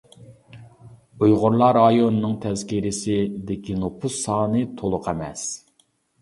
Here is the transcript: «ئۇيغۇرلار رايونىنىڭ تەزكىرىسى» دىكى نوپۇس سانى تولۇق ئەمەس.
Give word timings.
«ئۇيغۇرلار 1.25 1.77
رايونىنىڭ 1.77 2.33
تەزكىرىسى» 2.45 3.19
دىكى 3.51 3.77
نوپۇس 3.83 4.17
سانى 4.23 4.65
تولۇق 4.81 5.13
ئەمەس. 5.13 5.47